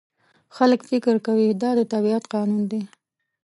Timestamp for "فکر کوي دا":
0.89-1.71